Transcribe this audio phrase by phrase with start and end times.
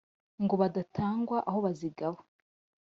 [0.43, 2.19] ngo badatangwa aho bazigaba